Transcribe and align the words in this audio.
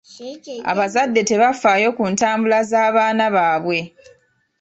Abazadde 0.71 1.21
tebafaayo 1.29 1.89
ku 1.97 2.03
ntambula 2.11 2.59
z'abaana 2.69 3.25
baabwe. 3.35 3.79